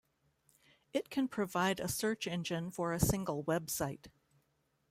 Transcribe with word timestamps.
It 0.93 1.11
can 1.11 1.27
provide 1.27 1.79
a 1.79 1.87
search 1.87 2.25
engine 2.25 2.71
for 2.71 2.91
a 2.91 2.99
single 2.99 3.43
website. 3.43 4.07